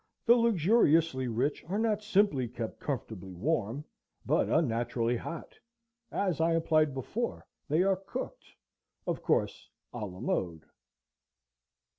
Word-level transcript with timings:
The 0.25 0.33
luxuriously 0.35 1.27
rich 1.27 1.63
are 1.69 1.77
not 1.77 2.01
simply 2.01 2.47
kept 2.47 2.79
comfortably 2.79 3.35
warm, 3.35 3.85
but 4.25 4.49
unnaturally 4.49 5.15
hot; 5.15 5.53
as 6.11 6.41
I 6.41 6.55
implied 6.55 6.95
before, 6.95 7.45
they 7.69 7.83
are 7.83 7.97
cooked, 7.97 8.47
of 9.05 9.21
course 9.21 9.69
à 9.93 10.11
la 10.11 10.19
mode. 10.19 10.63